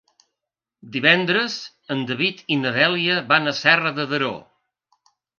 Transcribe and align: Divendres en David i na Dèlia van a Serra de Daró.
Divendres 0.93 1.57
en 1.95 2.01
David 2.11 2.41
i 2.55 2.57
na 2.61 2.71
Dèlia 2.77 3.17
van 3.33 3.51
a 3.51 3.53
Serra 3.57 3.91
de 3.99 4.07
Daró. 4.15 4.33